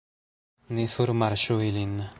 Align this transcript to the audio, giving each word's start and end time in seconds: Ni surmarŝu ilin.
Ni 0.77 0.87
surmarŝu 0.95 1.63
ilin. 1.71 1.97